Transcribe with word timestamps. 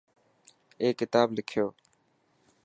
ائي 0.81 0.91
ڪتاب 0.99 1.27
لکيو. 1.37 1.67